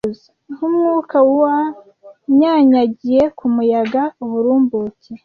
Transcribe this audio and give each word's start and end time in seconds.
Nkumwuka 0.53 1.17
wanyanyagiye 1.39 3.23
kumuyaga. 3.37 4.01
Uburumbuke 4.23 5.11